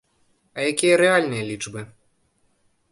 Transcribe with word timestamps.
А 0.55 0.65
якія 0.71 0.95
рэальныя 1.03 1.43
лічбы? 1.51 1.81